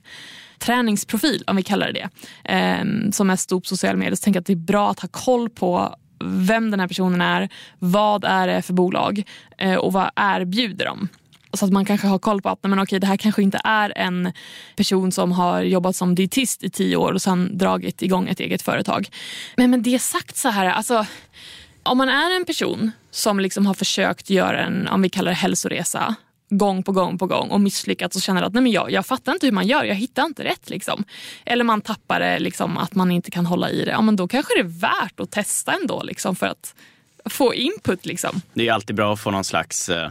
[0.65, 2.09] träningsprofil, om vi kallar det
[2.45, 4.91] det, eh, som är stor på sociala medier, så tänker jag att det är bra
[4.91, 7.49] att ha koll på vem den här personen är,
[7.79, 9.23] vad är det för bolag
[9.59, 11.09] eh, och vad erbjuder de.
[11.53, 13.93] Så att man kanske har koll på att men okej, det här kanske inte är
[13.97, 14.33] en
[14.77, 18.63] person som har jobbat som dietist i tio år och sen dragit igång ett eget
[18.63, 19.09] företag.
[19.57, 21.07] Men med det sagt så här, alltså,
[21.83, 25.37] om man är en person som liksom har försökt göra en, om vi kallar det
[25.37, 26.15] hälsoresa,
[26.51, 29.33] gång på gång på gång och misslyckats och känner att nej men jag, jag fattar
[29.33, 30.71] inte hur man gör, jag hittar inte rätt.
[30.71, 31.05] Liksom.
[31.45, 33.91] Eller man tappar det, liksom, att man inte kan hålla i det.
[33.91, 36.75] Ja, men då kanske det är värt att testa ändå liksom, för att
[37.25, 38.07] få input.
[38.07, 38.41] Liksom.
[38.55, 40.11] Det är alltid bra att få någon slags eh,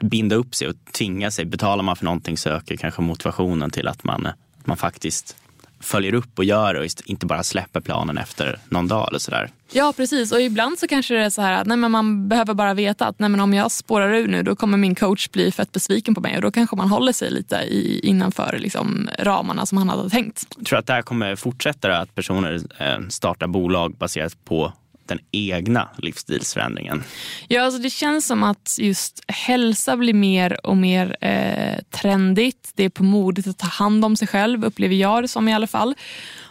[0.00, 1.44] binda upp sig och tvinga sig.
[1.44, 4.32] Betalar man för någonting så ökar kanske motivationen till att man, eh,
[4.64, 5.36] man faktiskt
[5.84, 9.50] följer upp och gör och inte bara släpper planen efter någon dag eller sådär.
[9.72, 12.54] Ja precis och ibland så kanske det är så här att nej, men man behöver
[12.54, 15.52] bara veta att nej, men om jag spårar ur nu då kommer min coach bli
[15.52, 19.66] fett besviken på mig och då kanske man håller sig lite i, innanför liksom, ramarna
[19.66, 20.46] som han hade tänkt.
[20.56, 24.72] Jag tror att det här kommer fortsätta att personer eh, startar bolag baserat på
[25.08, 27.02] den egna livsstilsförändringen?
[27.48, 32.72] Ja, alltså det känns som att just hälsa blir mer och mer eh, trendigt.
[32.74, 35.54] Det är på modet att ta hand om sig själv, upplever jag det som i
[35.54, 35.94] alla fall.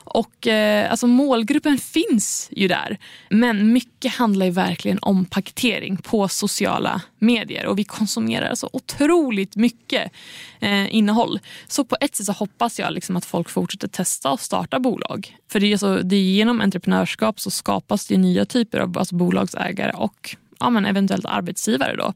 [0.05, 2.97] Och eh, alltså Målgruppen finns ju där.
[3.29, 7.65] Men mycket handlar ju verkligen om paketering på sociala medier.
[7.65, 10.11] Och vi konsumerar så otroligt mycket
[10.59, 11.39] eh, innehåll.
[11.67, 15.37] Så på ett sätt så hoppas jag liksom att folk fortsätter testa och starta bolag.
[15.51, 19.15] För det är, så, det är genom entreprenörskap så skapas det nya typer av alltså
[19.15, 21.95] bolagsägare och ja, men eventuellt arbetsgivare.
[21.95, 22.13] Då.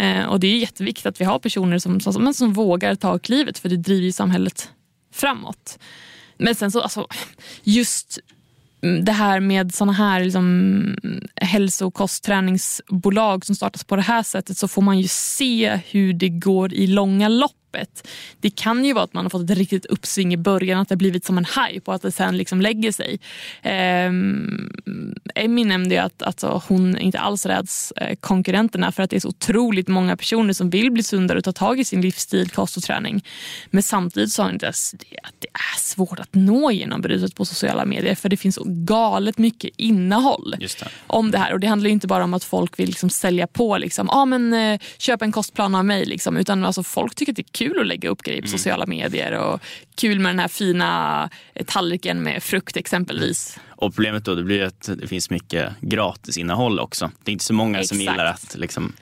[0.00, 3.58] Eh, och Det är jätteviktigt att vi har personer som, som, som vågar ta klivet
[3.58, 4.70] för det driver samhället
[5.12, 5.78] framåt.
[6.38, 7.06] Men sen så, alltså,
[7.62, 8.18] just
[9.04, 10.96] det här med såna här liksom,
[11.34, 16.12] hälso och kostträningsbolag som startas på det här sättet så får man ju se hur
[16.12, 18.08] det går i långa lopp loppet.
[18.40, 20.92] Det kan ju vara att man har fått ett riktigt uppsving i början, att det
[20.92, 23.20] har blivit som en hype och att det sen liksom lägger sig.
[24.08, 24.70] Um,
[25.34, 29.20] Emmy nämnde ju att alltså, hon inte alls räds eh, konkurrenterna för att det är
[29.20, 32.76] så otroligt många personer som vill bli sundare och ta tag i sin livsstil, kost
[32.76, 33.24] och träning.
[33.70, 34.94] Men samtidigt sa hon att
[35.38, 39.70] det är svårt att nå genombrutet på sociala medier för det finns så galet mycket
[39.76, 40.68] innehåll det.
[41.06, 41.52] om det här.
[41.52, 44.54] Och Det handlar inte bara om att folk vill liksom sälja på, liksom, ah, men,
[44.54, 46.04] eh, köp en kostplan av mig.
[46.04, 48.58] Liksom, utan alltså, folk tycker att det är kul att lägga upp grejer på mm.
[48.58, 49.60] sociala medier och
[49.94, 51.30] kul med den här fina
[51.66, 53.58] tallriken med frukt exempelvis.
[53.68, 57.10] Och problemet då det blir att det finns mycket gratisinnehåll också.
[57.24, 57.88] Det är inte så många Exakt.
[57.88, 58.92] som gillar att liksom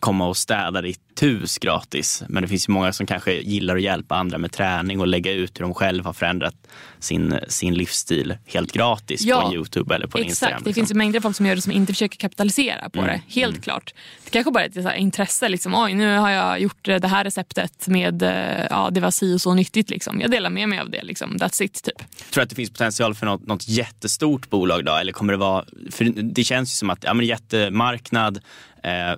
[0.00, 2.22] komma och städa ditt hus gratis.
[2.28, 5.32] Men det finns ju många som kanske gillar att hjälpa andra med träning och lägga
[5.32, 6.54] ut hur de själva har förändrat
[6.98, 10.30] sin, sin livsstil helt gratis ja, på Youtube eller på exakt.
[10.30, 10.56] Instagram.
[10.56, 10.70] Liksom.
[10.70, 13.10] Det finns ju mängder av folk som gör det som inte försöker kapitalisera på mm.
[13.10, 13.40] det.
[13.40, 13.62] Helt mm.
[13.62, 13.94] klart.
[14.24, 15.48] Det kanske bara är ett intresse.
[15.48, 15.74] Liksom.
[15.74, 19.40] Oj, nu har jag gjort det här receptet med, eh, ja det var si och
[19.40, 19.90] så nyttigt.
[19.90, 20.20] Liksom.
[20.20, 21.02] Jag delar med mig av det.
[21.02, 21.36] Liksom.
[21.36, 21.82] That's it.
[21.82, 21.98] Typ.
[21.98, 24.96] Tror du att det finns potential för något, något jättestort bolag då?
[24.96, 28.40] Eller kommer det vara, för det känns ju som att ja, men jättemarknad,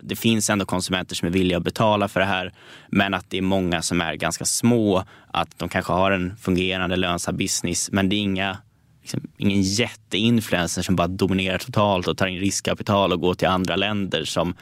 [0.03, 2.53] det finns ändå konsumenter som är villiga att betala för det här,
[2.89, 6.97] men att det är många som är ganska små, att de kanske har en fungerande
[6.97, 8.59] lönsam business, men det är inga
[9.03, 13.77] liksom, ingen jätteinfluencer som bara dominerar totalt och tar in riskkapital och går till andra
[13.77, 14.55] länder som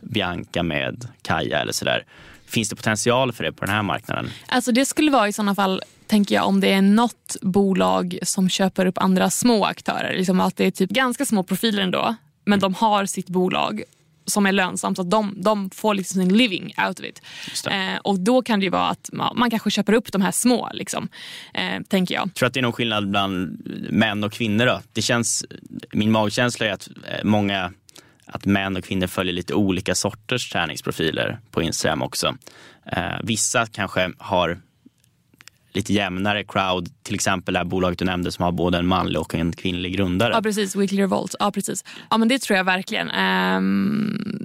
[0.00, 2.04] Bianca med Kaja eller sådär.
[2.46, 4.30] Finns det potential för det på den här marknaden?
[4.46, 8.48] Alltså det skulle vara i sådana fall tänker jag om det är något bolag som
[8.48, 10.16] köper upp andra små aktörer.
[10.16, 13.82] Liksom att det är typ ganska små profiler ändå men de har sitt bolag
[14.28, 14.96] som är lönsamt.
[14.96, 17.22] Så att de, de får liksom sin living out of it.
[17.70, 20.30] Eh, och då kan det ju vara att ja, man kanske köper upp de här
[20.30, 20.70] små.
[20.72, 21.08] Liksom,
[21.54, 22.34] eh, tänker jag.
[22.34, 24.66] Tror att det är någon skillnad bland män och kvinnor?
[24.66, 24.80] Då?
[24.92, 25.44] Det känns,
[25.92, 27.72] min magkänsla är att eh, många
[28.26, 32.36] att män och kvinnor följer lite olika sorters träningsprofiler på Instagram också.
[32.92, 34.60] Eh, vissa kanske har
[35.72, 36.88] lite jämnare crowd.
[37.02, 39.96] Till exempel det här bolaget du nämnde som har både en manlig och en kvinnlig
[39.96, 40.34] grundare.
[40.34, 41.34] Ja precis, Weekly Revolt.
[41.38, 41.84] Ja, precis.
[42.10, 43.10] Ja, men det tror jag verkligen.
[43.10, 44.44] Um,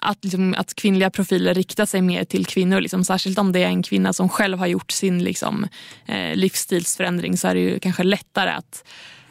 [0.00, 2.80] att, liksom, att kvinnliga profiler riktar sig mer till kvinnor.
[2.80, 5.68] Liksom, särskilt om det är en kvinna som själv har gjort sin liksom,
[6.06, 8.84] eh, livsstilsförändring så är det ju kanske lättare att,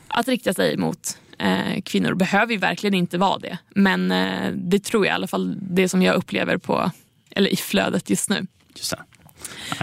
[0.08, 2.14] att rikta sig mot eh, kvinnor.
[2.14, 3.58] behöver ju verkligen inte vara det.
[3.70, 6.92] Men eh, det tror jag i alla fall det som jag upplever på,
[7.32, 8.48] eller i flödet just nu.
[8.76, 9.15] Just det.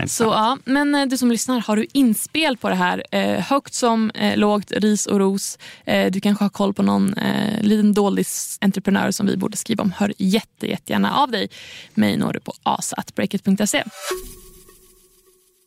[0.06, 3.04] Så ja, men eh, du som lyssnar, har du inspel på det här?
[3.10, 5.58] Eh, högt som eh, lågt, ris och ros.
[5.84, 9.82] Eh, du kanske har koll på någon eh, liten doldis entreprenör som vi borde skriva
[9.82, 9.92] om.
[9.96, 11.48] Hör jätte, jättegärna av dig.
[11.94, 13.84] Mig når du på asatbreakit.se.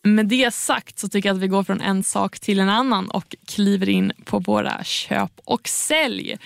[0.04, 3.10] Med det sagt så tycker jag att vi går från en sak till en annan
[3.10, 6.38] och kliver in på våra köp och sälj.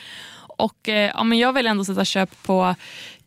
[0.60, 2.76] Och, eh, ja, men jag vill ändå sätta köp på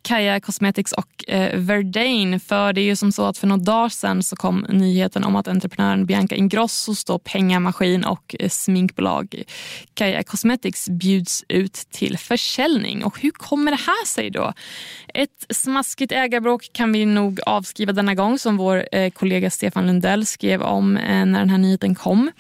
[0.03, 2.39] Kaja Cosmetics och eh, Verdane.
[2.39, 5.37] För det är ju som så att för några dagar sedan så kom nyheten om
[5.37, 9.43] att entreprenören Bianca Ingrossos då pengamaskin och eh, sminkbolag
[9.95, 13.05] Kaja Cosmetics bjuds ut till försäljning.
[13.05, 14.53] Och hur kommer det här sig då?
[15.15, 20.27] Ett smaskigt ägarbråk kan vi nog avskriva denna gång som vår eh, kollega Stefan Lundell
[20.27, 22.31] skrev om eh, när den här nyheten kom.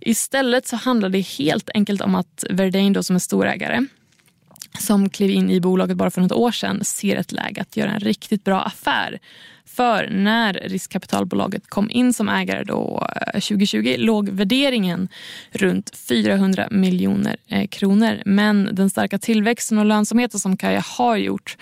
[0.00, 3.86] Istället så handlar det helt enkelt om att Verdane då som är storägare
[4.78, 7.90] som klev in i bolaget bara för något år sedan ser ett läge att göra
[7.90, 9.18] en riktigt bra affär
[9.64, 15.08] För när riskkapitalbolaget kom in som ägare då eh, 2020 låg värderingen
[15.52, 18.22] runt 400 miljoner eh, kronor.
[18.24, 21.56] Men den starka tillväxten och lönsamheten som Kaja har gjort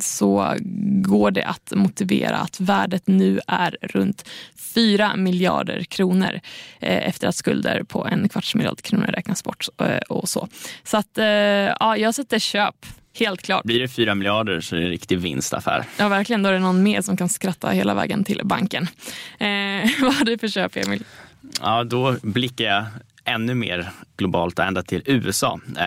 [0.00, 0.54] så
[1.02, 4.28] går det att motivera att värdet nu är runt
[4.74, 6.40] 4 miljarder kronor
[6.80, 9.68] eh, efter att skulder på en kvarts miljard kronor räknas bort.
[10.08, 10.48] och så.
[10.82, 11.10] Så att,
[11.80, 12.86] ja, jag sätter köp
[13.18, 13.64] Helt klart.
[13.64, 15.84] Blir det 4 miljarder så är det en riktig vinstaffär.
[15.98, 16.42] Ja, verkligen.
[16.42, 18.82] Då är det någon mer som kan skratta hela vägen till banken.
[19.38, 19.48] Eh,
[20.02, 21.04] vad har du för köp, Emil?
[21.60, 22.84] Ja, då blickar jag
[23.24, 25.60] ännu mer globalt ända till USA.
[25.78, 25.84] Eh,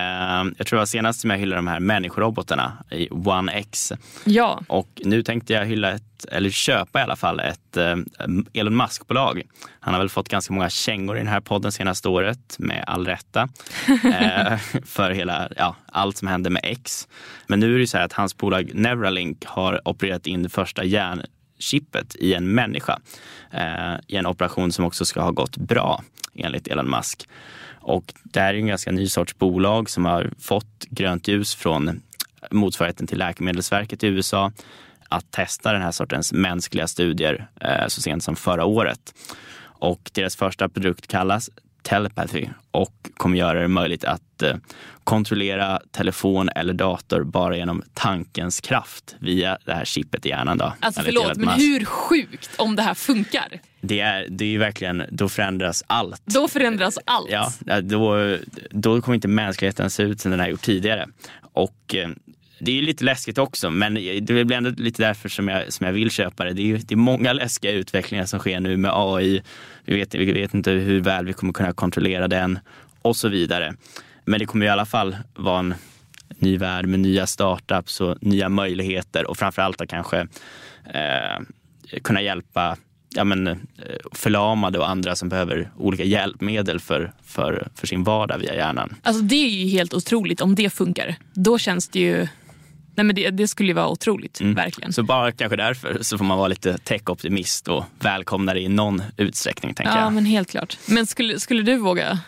[0.56, 3.92] jag tror det var senast som jag hyllade de här människorobotarna i One X.
[4.24, 4.60] Ja.
[4.68, 7.96] Och nu tänkte jag hylla ett, eller köpa i alla fall, ett eh,
[8.52, 9.42] Elon Musk-bolag.
[9.80, 13.06] Han har väl fått ganska många kängor i den här podden senaste året, med all
[13.06, 13.48] rätta,
[14.04, 17.08] eh, för hela, ja, allt som hände med X.
[17.46, 20.84] Men nu är det så här att hans bolag Neuralink har opererat in det första
[20.84, 21.22] järn
[21.58, 23.00] chippet i en människa
[23.50, 26.02] eh, i en operation som också ska ha gått bra
[26.34, 27.28] enligt Elon Musk.
[27.80, 32.02] Och det här är en ganska ny sorts bolag som har fått grönt ljus från
[32.50, 34.52] motsvarigheten till Läkemedelsverket i USA
[35.08, 39.14] att testa den här sortens mänskliga studier eh, så sent som förra året.
[39.60, 41.50] Och deras första produkt kallas
[41.82, 44.56] telepathy och kommer göra det möjligt att eh,
[45.04, 50.58] kontrollera telefon eller dator bara genom tankens kraft via det här chippet i hjärnan.
[50.58, 53.60] Då, alltså förlåt, men hur sjukt om det här funkar?
[53.80, 56.22] Det är, det är verkligen, då förändras allt.
[56.24, 57.30] Då förändras allt?
[57.30, 58.36] Ja, då,
[58.70, 61.06] då kommer inte mänskligheten se ut som den har gjort tidigare.
[61.52, 62.08] Och eh,
[62.60, 65.92] det är lite läskigt också, men det blir ändå lite därför som jag, som jag
[65.92, 66.52] vill köpa det.
[66.52, 69.42] Det är, det är många läskiga utvecklingar som sker nu med AI.
[69.84, 72.58] Vi vet, vi vet inte hur väl vi kommer kunna kontrollera den
[73.02, 73.74] och så vidare.
[74.28, 75.74] Men det kommer i alla fall vara en
[76.38, 80.20] ny värld med nya startups och nya möjligheter och framförallt att kanske
[80.94, 81.44] eh,
[82.02, 82.76] kunna hjälpa
[83.14, 83.54] ja, men, eh,
[84.12, 88.94] förlamade och andra som behöver olika hjälpmedel för, för, för sin vardag via hjärnan.
[89.02, 91.16] Alltså det är ju helt otroligt om det funkar.
[91.34, 92.28] Då känns det ju
[92.94, 94.54] Nej, men det, det skulle ju vara otroligt, mm.
[94.54, 94.92] verkligen.
[94.92, 99.02] Så bara kanske därför så får man vara lite tech-optimist och välkomna det i någon
[99.16, 99.74] utsträckning.
[99.74, 100.12] Tänker ja, jag.
[100.12, 100.78] men helt klart.
[100.86, 102.18] Men skulle, skulle du våga?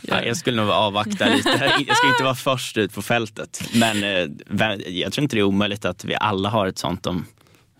[0.00, 1.48] Ja, jag skulle nog avvakta lite.
[1.86, 3.68] Jag ska inte vara först ut på fältet.
[3.74, 7.26] Men eh, jag tror inte det är omöjligt att vi alla har ett sånt om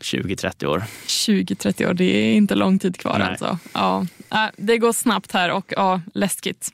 [0.00, 0.84] 20-30 år.
[1.06, 3.28] 20-30 år, det är inte lång tid kvar Nej.
[3.28, 3.58] alltså.
[3.72, 4.06] Ja,
[4.56, 6.72] det går snabbt här och ja, läskigt.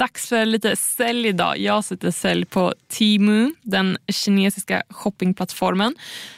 [0.00, 1.58] Dags för lite sälj idag.
[1.58, 5.94] Jag sätter sälj på Temu, den kinesiska shoppingplattformen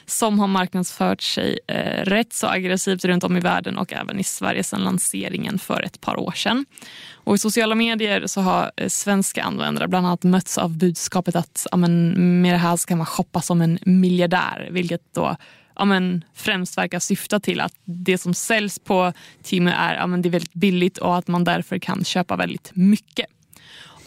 [0.06, 4.24] som har marknadsfört sig eh, rätt så aggressivt runt om i världen och även i
[4.24, 6.66] Sverige sedan lanseringen för ett par år sedan.
[7.14, 11.66] Och I sociala medier så har eh, svenska användare bland annat mötts av budskapet att
[11.72, 15.36] amen, med det här så kan man shoppa som en miljardär, vilket då
[15.76, 20.22] ja, men, främst verkar syfta till att det som säljs på Temu är, ja, men,
[20.22, 23.26] det är väldigt billigt och att man därför kan köpa väldigt mycket.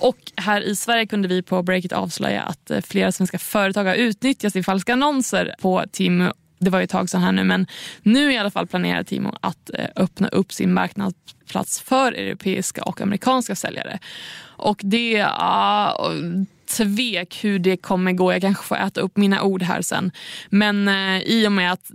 [0.06, 3.96] Och här i Sverige kunde vi på Breakit avslöja att eh, flera svenska företag har
[3.96, 6.34] utnyttjat i falska annonser på Timo.
[6.60, 7.68] Det var ju ett tag sedan här nu, men
[8.04, 13.02] nu i alla fall planerar Timo att eh, öppna upp sin marknadsplats för europeiska och
[13.02, 14.00] amerikanska säljare.
[14.46, 16.46] Och det ah, är
[16.78, 18.34] tvek hur det kommer gå.
[18.34, 20.12] Jag kanske får äta upp mina ord här sen.
[20.50, 21.92] Men eh, i och med att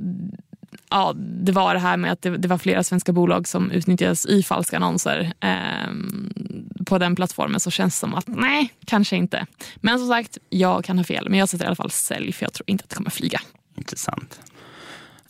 [0.90, 4.27] ja, det var det här med att det, det, var flera svenska bolag som utnyttjades
[4.27, 6.33] i falska annonser ehm,
[6.90, 9.46] på den plattformen så känns det som att nej, kanske inte.
[9.76, 11.29] Men som sagt, jag kan ha fel.
[11.29, 13.40] Men jag sätter i alla fall sälj för jag tror inte att det kommer flyga.
[13.76, 14.40] Intressant.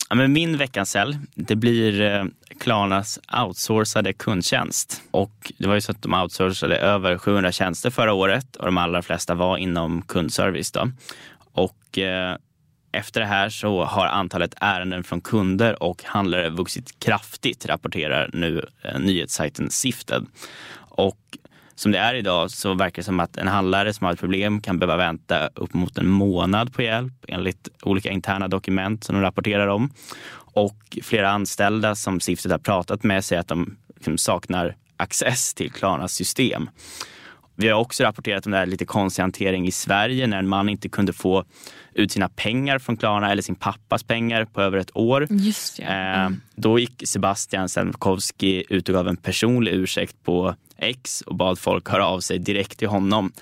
[0.08, 2.24] Ja, men min veckans sälj, det blir eh,
[2.60, 5.02] Klarnas outsourcade kundtjänst.
[5.10, 8.78] Och det var ju så att de outsourcade över 700 tjänster förra året och de
[8.78, 10.72] allra flesta var inom kundservice.
[10.72, 10.90] Då.
[11.52, 12.36] Och eh,
[12.92, 18.66] efter det här så har antalet ärenden från kunder och handlare vuxit kraftigt, rapporterar nu
[18.82, 20.26] eh, nyhetssajten Sifted.
[20.90, 21.38] Och
[21.80, 24.60] som det är idag så verkar det som att en handlare som har ett problem
[24.60, 29.22] kan behöva vänta upp mot en månad på hjälp enligt olika interna dokument som de
[29.22, 29.90] rapporterar om.
[30.34, 35.72] Och flera anställda som Sifted har pratat med säger att de liksom saknar access till
[35.72, 36.70] Klarnas system.
[37.56, 40.68] Vi har också rapporterat om det här lite konstig hantering i Sverige när en man
[40.68, 41.44] inte kunde få
[41.94, 45.26] ut sina pengar från Klarna eller sin pappas pengar på över ett år.
[45.30, 45.86] Just ja.
[45.86, 46.40] Mm.
[46.54, 51.88] då gick Sebastian Selmkowski ut och gav en personlig ursäkt på X och bad folk
[51.88, 53.32] höra av sig direkt till honom.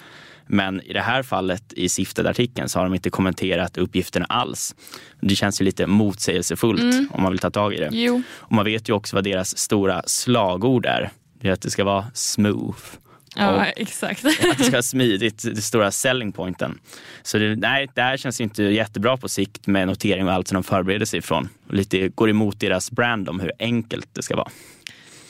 [0.46, 4.74] Men i det här fallet i Sifted-artikeln så har de inte kommenterat uppgifterna alls.
[5.20, 7.08] Det känns ju lite motsägelsefullt mm.
[7.12, 7.88] om man vill ta tag i det.
[7.92, 8.22] Jo.
[8.28, 11.10] Och man vet ju också vad deras stora slagord är.
[11.40, 12.98] Det är att det ska vara smooth
[13.36, 14.24] Ja, Och exakt.
[14.24, 16.78] att det ska vara smidigt, det stora selling pointen.
[17.22, 20.48] Så det, nej, det här känns ju inte jättebra på sikt med notering och allt
[20.48, 21.48] som de förbereder sig ifrån.
[21.68, 24.50] Och lite går emot deras brand om hur enkelt det ska vara.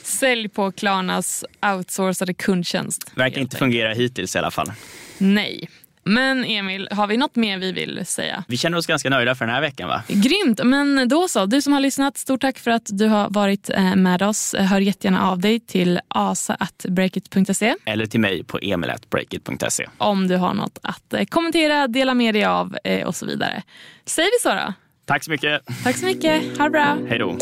[0.09, 1.45] Sälj på Klarnas
[1.75, 3.11] outsourcade kundtjänst.
[3.15, 4.71] Verkar inte fungera hittills i alla fall.
[5.17, 5.69] Nej.
[6.03, 8.43] Men Emil, har vi något mer vi vill säga?
[8.47, 10.03] Vi känner oss ganska nöjda för den här veckan va?
[10.07, 11.45] Grymt, men då så.
[11.45, 14.55] Du som har lyssnat, stort tack för att du har varit eh, med oss.
[14.57, 19.85] Hör jättegärna av dig till asa.breakit.se Eller till mig på emil.breakit.se.
[19.97, 23.63] om du har något att eh, kommentera, dela med dig av eh, och så vidare.
[24.05, 24.73] Säger vi så då?
[25.05, 25.61] Tack så mycket.
[25.83, 26.57] Tack så mycket.
[26.57, 26.97] Ha det bra.
[27.09, 27.37] Hej då.